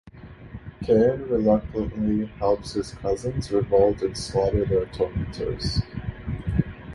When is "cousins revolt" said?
2.93-4.01